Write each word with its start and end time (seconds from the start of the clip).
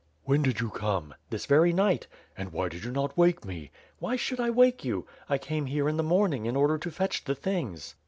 "When 0.23 0.41
did 0.41 0.59
you 0.59 0.71
come?" 0.71 1.13
"This 1.29 1.45
very 1.45 1.71
night." 1.71 2.07
"And 2.35 2.51
why 2.51 2.69
did 2.69 2.83
you 2.83 2.91
not 2.91 3.15
wake 3.15 3.45
me?" 3.45 3.69
"Why 3.99 4.15
should 4.15 4.39
I 4.39 4.49
wake 4.49 4.83
you? 4.83 5.05
I 5.29 5.37
came 5.37 5.67
here 5.67 5.87
in 5.87 5.97
the 5.97 6.01
morning, 6.01 6.47
in 6.47 6.55
order 6.55 6.79
to 6.79 6.89
fetch 6.89 7.23
the 7.23 7.35
things." 7.35 7.93